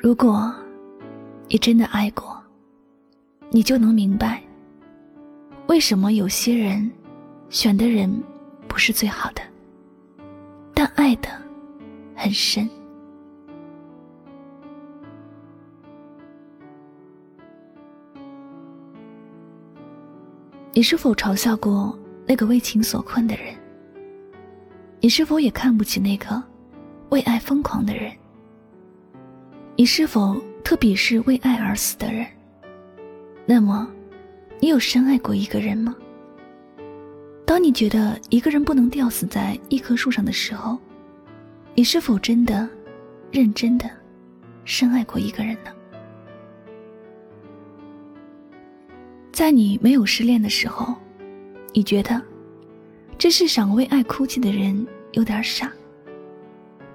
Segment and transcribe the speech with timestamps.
[0.00, 0.54] 如果
[1.48, 2.40] 你真的爱过，
[3.50, 4.40] 你就能明白，
[5.66, 6.88] 为什么有些人
[7.50, 8.08] 选的人
[8.68, 9.42] 不是最好的，
[10.72, 11.28] 但爱的
[12.14, 12.70] 很深。
[20.72, 23.52] 你是否嘲笑过那个为情所困的人？
[25.00, 26.40] 你是否也看不起那个
[27.08, 28.12] 为爱疯狂的人？
[29.80, 32.26] 你是否特鄙视为爱而死的人？
[33.46, 33.88] 那么，
[34.58, 35.94] 你有深爱过一个人吗？
[37.46, 40.76] 当你觉得一个人不能吊死在一棵树上的时候，
[41.76, 42.68] 你是否真的、
[43.30, 43.88] 认真的
[44.64, 45.70] 深爱过一个人呢？
[49.30, 50.92] 在你没有失恋的时候，
[51.72, 52.20] 你觉得
[53.16, 55.70] 这世上为爱哭泣的人有点傻，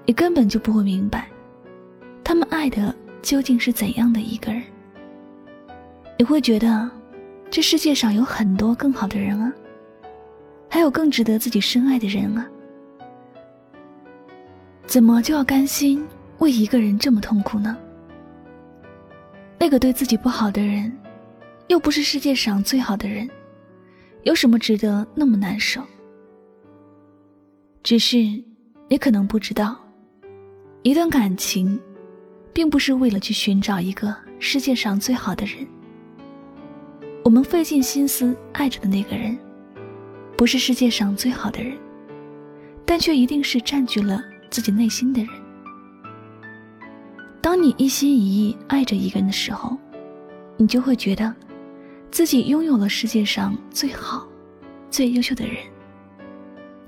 [0.06, 1.30] 你根本就不会明白。
[2.24, 4.64] 他们爱的究竟是怎样的一个人？
[6.18, 6.90] 你会觉得，
[7.50, 9.52] 这世界上有很多更好的人啊，
[10.70, 12.48] 还有更值得自己深爱的人啊，
[14.86, 16.06] 怎么就要甘心
[16.40, 17.78] 为一个人这么痛苦呢？
[19.60, 20.92] 那个对自己不好的人，
[21.68, 23.30] 又不是世界上最好的人，
[24.24, 25.82] 有什么值得那么难受？
[27.82, 28.18] 只是
[28.88, 29.78] 你可能不知道，
[30.84, 31.80] 一段感情。
[32.54, 35.68] 并不是为了去寻找一个世界上最好的人。
[37.24, 39.38] 我们费尽心思爱着的那个人，
[40.38, 41.76] 不是世界上最好的人，
[42.86, 45.30] 但却一定是占据了自己内心的人。
[47.42, 49.78] 当你一心一意爱着一个人的时候，
[50.58, 51.34] 你就会觉得，
[52.12, 54.28] 自己拥有了世界上最好、
[54.90, 55.56] 最优秀的人。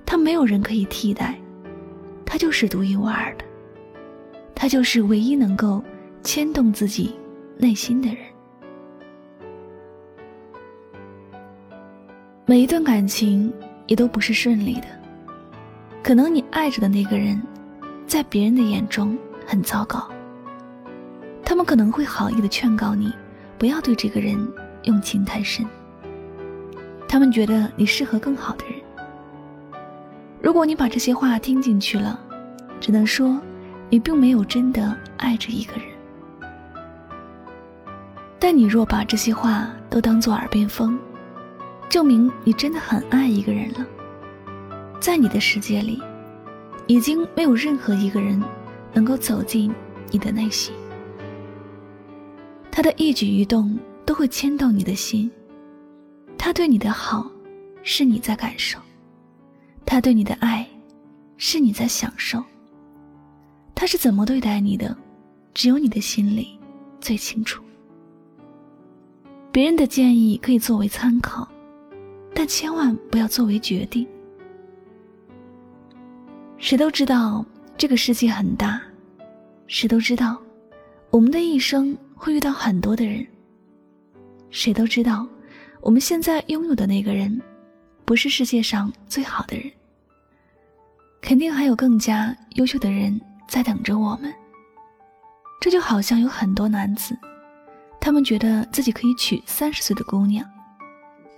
[0.06, 1.40] 他没有人可以替代，
[2.26, 3.46] 他就是独一无二的。
[4.56, 5.84] 他就是唯一能够
[6.24, 7.14] 牵动自己
[7.58, 8.18] 内心的人。
[12.46, 13.52] 每一段感情
[13.86, 14.88] 也都不是顺利的，
[16.02, 17.40] 可能你爱着的那个人，
[18.08, 20.08] 在别人的眼中很糟糕。
[21.44, 23.14] 他们可能会好意的劝告你，
[23.58, 24.36] 不要对这个人
[24.84, 25.66] 用情太深。
[27.08, 28.76] 他们觉得你适合更好的人。
[30.42, 32.20] 如果你把这些话听进去了，
[32.80, 33.40] 只能说。
[33.90, 35.86] 你并没有真的爱着一个人，
[38.40, 40.98] 但你若把这些话都当作耳边风，
[41.88, 43.86] 证明你真的很爱一个人了。
[45.00, 46.02] 在你的世界里，
[46.88, 48.42] 已经没有任何一个人
[48.92, 49.72] 能够走进
[50.12, 50.74] 你的内心。
[52.72, 55.32] 他的一举一动都会牵动你的心，
[56.38, 57.32] 他对你的好，
[57.84, 58.80] 是你在感受；
[59.86, 60.68] 他对你的爱，
[61.38, 62.44] 是你在享受。
[63.76, 64.98] 他是怎么对待你的，
[65.54, 66.58] 只有你的心里
[67.02, 67.62] 最清楚。
[69.52, 71.48] 别人的建议可以作为参考，
[72.34, 74.08] 但千万不要作为决定。
[76.58, 77.46] 谁都知道
[77.78, 78.82] 这个世界很大，
[79.68, 80.42] 谁都知道
[81.12, 83.26] 我们的一生会遇到很多的人。
[84.50, 85.28] 谁都知道
[85.82, 87.42] 我们现在拥有的那个人，
[88.06, 89.70] 不是世界上最好的人，
[91.22, 93.20] 肯定还有更加优秀的人。
[93.48, 94.34] 在等着我们。
[95.62, 97.18] 这就好像有很多男子，
[98.00, 100.48] 他们觉得自己可以娶三十岁的姑娘，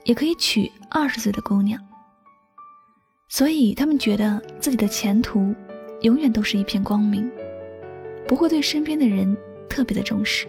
[0.04, 1.80] 也可以娶二十岁的姑娘，
[3.30, 5.56] 所以他们觉得自己的前途
[6.02, 7.32] 永远都是一片光明，
[8.28, 9.38] 不会对身边的人
[9.70, 10.46] 特别的重视。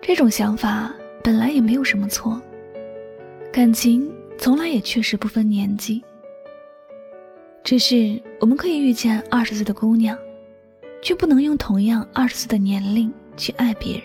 [0.00, 2.40] 这种想法本来也没有什么错，
[3.50, 6.04] 感情从来也确实不分年纪。
[7.64, 10.16] 只是我们可以遇见二十岁的姑娘，
[11.00, 14.02] 却不能用同样二十岁的年龄去爱别人。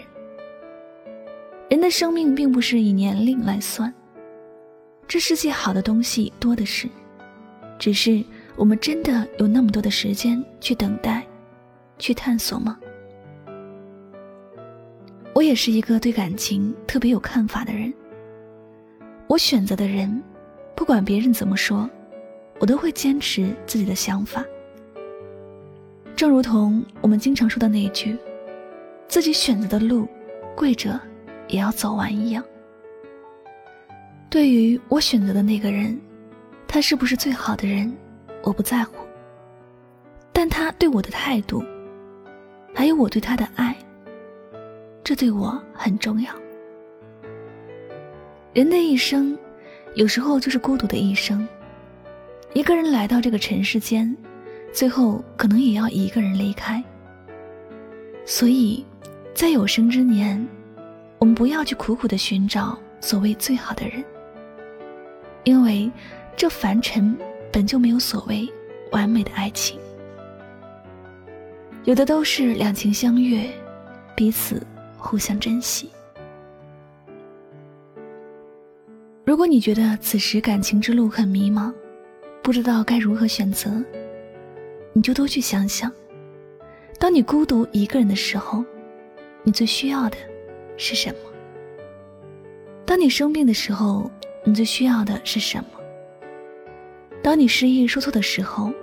[1.70, 3.94] 人的生命并不是以年龄来算，
[5.06, 6.88] 这世界好的东西多的是，
[7.78, 8.24] 只是
[8.56, 11.28] 我们真的有那么多的时间去等待，
[11.98, 12.80] 去探索吗？
[15.36, 17.94] 我也是一个对感情特别有看法的人。
[19.28, 20.24] 我选择的人，
[20.76, 21.90] 不管别人怎么说。
[22.60, 24.44] 我都会坚持自己的想法，
[26.16, 28.18] 正如同我们经常说的那句
[29.08, 30.08] ：“自己选择的路，
[30.56, 31.00] 跪着
[31.48, 32.44] 也要走完。”一样。
[34.30, 36.00] 对于我选择的那个人，
[36.68, 37.92] 他是不是最好的人，
[38.44, 38.94] 我不在乎，
[40.34, 41.64] 但他对我的态度，
[42.76, 43.76] 还有我对他的爱，
[45.04, 46.32] 这对我很重要。
[48.54, 49.38] 人的一生，
[49.96, 51.48] 有时候就是孤独的一生。
[52.54, 54.16] 一个人来到这个尘世间，
[54.74, 56.84] 最后可能也要一个人离开。
[58.26, 58.84] 所以，
[59.34, 60.46] 在有生之年，
[61.20, 64.04] 我们不要去苦苦的寻找所谓最好的人，
[65.44, 65.92] 因为
[66.36, 67.16] 这凡尘
[67.52, 68.52] 本就没有所谓
[68.92, 69.80] 完美的爱情，
[71.86, 73.48] 有的都是两情相悦，
[74.16, 74.66] 彼此
[74.98, 75.90] 互相珍惜。
[79.24, 81.72] 如果你觉得此时感情之路很迷茫，
[82.50, 83.70] 不知道该如何选择，
[84.92, 85.92] 你就多去想想。
[86.98, 88.66] 当你孤独一个人的时候，
[89.44, 90.18] 你最需要的
[90.76, 91.16] 是什么？
[92.88, 94.10] 当你生病的时候，
[94.44, 95.66] 你最需要的是什么？
[97.22, 98.74] 当你失意受挫的时候，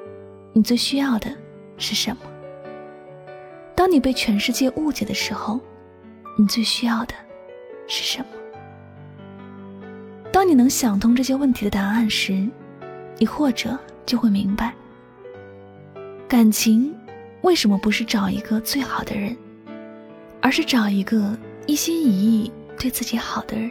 [0.53, 1.29] 你最需要的
[1.77, 2.23] 是什么？
[3.75, 5.59] 当你被全世界误解的时候，
[6.39, 7.15] 你最需要的
[7.89, 8.27] 是什么？
[10.31, 12.49] 当你能想通这些问题的答案时，
[13.19, 14.75] 你或者就会明白，
[16.29, 16.95] 感情。
[17.43, 19.37] 为什么不是找一个最好的人，
[20.41, 23.71] 而是找一个一心一意对自己好的人？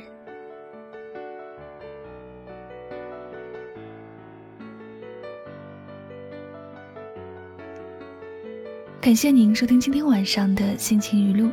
[9.02, 11.52] 感谢您收听今天晚上的心情语录。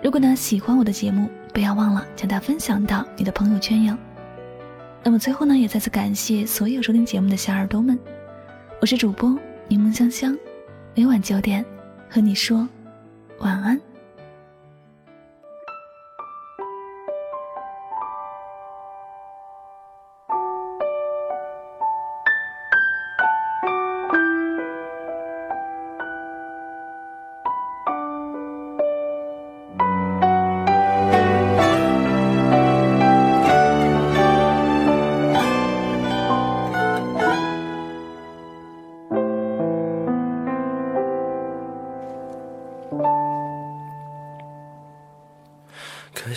[0.00, 3.98] 如果呢喜欢我的节目，不要忘了将它分享到你的朋友圈哟。
[5.04, 7.98] 那么最后呢，也再次感谢所有收听节目的小耳朵们，
[8.80, 10.36] 我是主播柠檬香香。
[10.94, 11.64] 每晚九点，
[12.10, 12.68] 和你说
[13.38, 13.87] 晚安。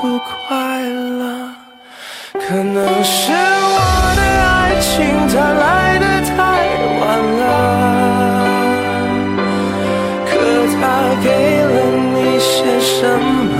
[0.00, 1.22] 不快乐，
[2.32, 3.34] 可能是我
[4.16, 4.92] 的爱情
[5.28, 5.64] 它来
[5.98, 6.34] 的太
[7.00, 7.02] 晚
[7.40, 7.42] 了。
[10.26, 10.32] 可
[10.74, 10.82] 他
[11.22, 11.26] 给
[11.62, 11.74] 了
[12.12, 13.54] 你些什么？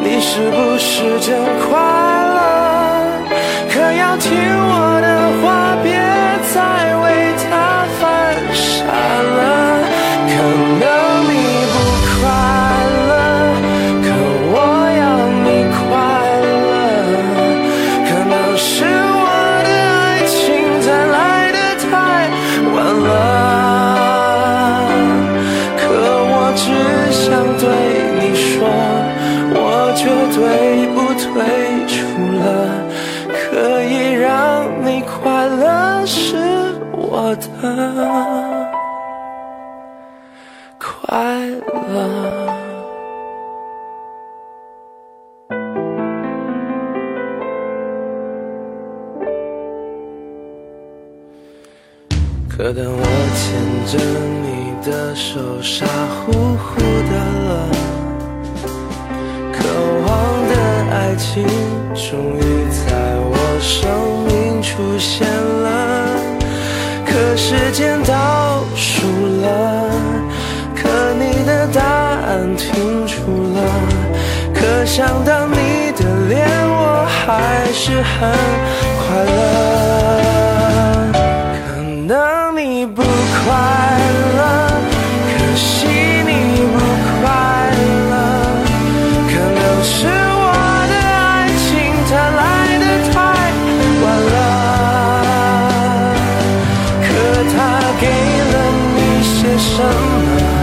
[0.00, 1.28] 你是不是真
[1.68, 1.70] 快
[2.34, 2.36] 乐？
[3.70, 4.72] 可要听我
[26.56, 26.62] 只
[27.10, 27.22] 想
[27.58, 27.64] 对
[28.18, 28.66] 你说，
[29.56, 29.58] 我
[29.96, 30.02] 绝
[30.34, 30.42] 对
[30.94, 31.24] 不退
[31.86, 31.94] 出
[32.40, 32.42] 了，
[33.28, 34.24] 可以让
[34.84, 35.12] 你快
[35.46, 36.36] 乐是
[36.92, 37.44] 我的
[40.78, 40.88] 快
[41.88, 41.92] 乐。
[52.48, 53.02] 可当我
[53.34, 53.42] 牵
[53.86, 53.98] 着
[54.42, 54.63] 你。
[54.84, 57.16] 的手，傻乎乎的
[57.48, 57.68] 了，
[59.50, 59.56] 渴
[60.06, 60.08] 望
[60.48, 60.54] 的
[60.92, 61.42] 爱情
[61.94, 62.84] 终于在
[63.16, 63.80] 我生
[64.26, 65.66] 命出现了。
[67.06, 69.06] 可时间倒数
[69.40, 69.88] 了，
[70.76, 70.88] 可
[71.18, 73.14] 你的答案停住
[73.54, 73.58] 了，
[74.52, 78.30] 可想到你的脸，我还是很
[79.00, 80.43] 快乐。
[99.54, 100.53] 为什么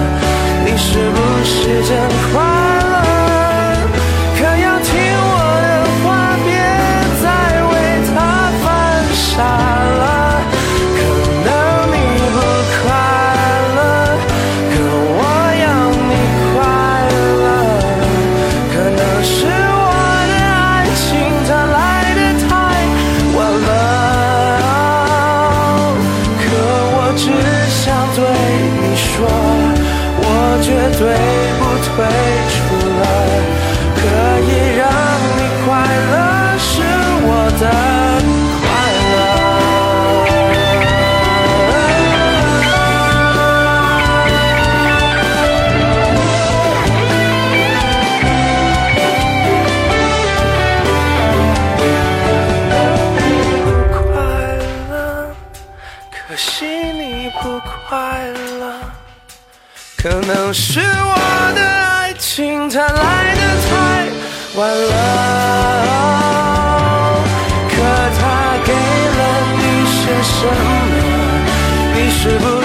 [72.29, 72.60] 么？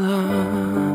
[0.00, 0.89] love.